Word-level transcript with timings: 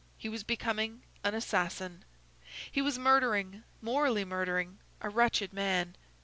He 0.17 0.29
was 0.29 0.43
becoming 0.43 1.03
an 1.23 1.35
assassin. 1.35 2.03
He 2.71 2.81
was 2.81 2.97
murdering, 2.97 3.61
morally 3.83 4.25
murdering, 4.25 4.79
a 4.99 5.09
wretched 5.09 5.53
man. 5.53 5.95